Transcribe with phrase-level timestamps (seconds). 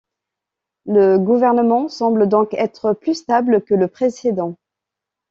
[0.87, 4.57] Le gouvernement semble donc être plus stable que le précédent.